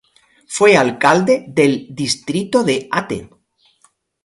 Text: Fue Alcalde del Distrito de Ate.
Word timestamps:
Fue 0.47 0.75
Alcalde 0.77 1.45
del 1.49 1.85
Distrito 1.91 2.63
de 2.63 2.87
Ate. 2.89 3.29